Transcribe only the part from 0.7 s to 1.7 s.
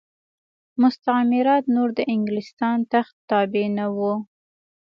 مستعمرات